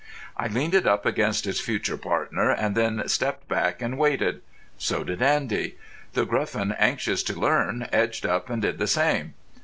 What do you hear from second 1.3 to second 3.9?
its future partner and then stepped back